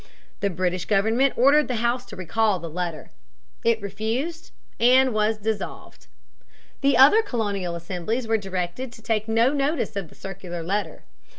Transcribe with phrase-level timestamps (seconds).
[0.39, 3.11] The British government ordered the House to recall the letter.
[3.63, 6.07] It refused and was dissolved.
[6.81, 11.03] The other colonial assemblies were directed to take no notice of the circular letter.